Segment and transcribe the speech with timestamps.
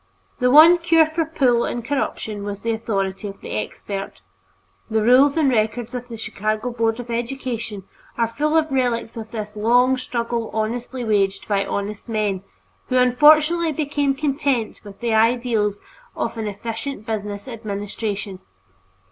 [0.39, 4.21] The one cure for "pull" and corruption was the authority of the "expert."
[4.89, 7.83] The rules and records of the Chicago Board of Education
[8.17, 12.41] are full of relics of this long struggle honestly waged by honest men,
[12.87, 15.79] who unfortunately became content with the ideals
[16.15, 18.39] of an "efficient business administration."